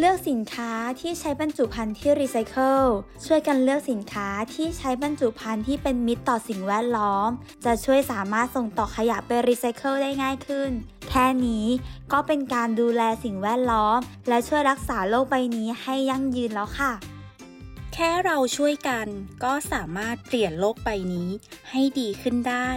[0.00, 2.82] เลือกสินค้าที่ใช้บรรจุภัณฑ์ที่รีไซเคิล
[3.26, 7.30] ช่วยกันเลือกสินค้าที่ใช้บรรจุภัณฑ์ที่เป็นมิตรต่อสิ่งแวดล้อม
[7.64, 10.70] จะช่วยสามารถส่งต่อขยะไปรีไซเคิลได้ง่ายขึ้น
[11.08, 11.66] แค่นี้
[12.12, 16.92] ก็เป็นการดูแลสิ่งแวดล้อม และช่วยรักษาโลกใบนี้ให้ยั่งยืนแล้วค่ะ
[17.94, 19.06] แค่เราช่วยกัน
[19.44, 21.28] ก็สามารถเปลี่ยนโลกใบนี้
[21.70, 22.70] ให้ดีขึ้นได้